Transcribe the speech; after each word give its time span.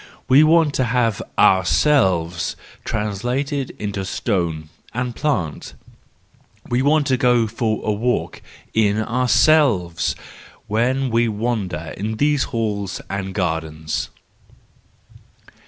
We 0.27 0.43
want 0.43 0.73
to 0.73 0.85
have 0.85 1.21
ourselves 1.37 2.55
translated 2.83 3.69
into 3.77 4.03
stone 4.03 4.69
and 4.95 5.15
plant, 5.15 5.75
we 6.67 6.81
want 6.81 7.05
to 7.05 7.17
go 7.17 7.45
for 7.45 7.81
a 7.87 7.91
walk 7.91 8.41
in 8.73 8.99
ourselves 8.99 10.15
when 10.65 11.11
we 11.11 11.27
wander 11.27 11.93
in 11.95 12.17
these 12.17 12.45
halls 12.45 12.99
and 13.11 13.35
gardens. 13.35 14.09